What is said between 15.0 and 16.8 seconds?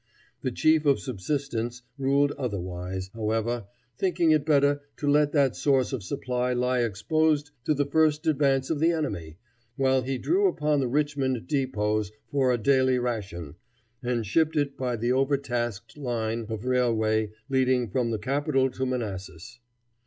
overtasked line of